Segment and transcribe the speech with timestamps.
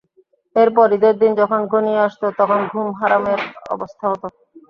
[0.55, 3.39] এরপর ঈদের দিন যখন ঘনিয়ে আসত তখন ঘুম হারামের
[3.71, 4.27] অবস্থা হতো।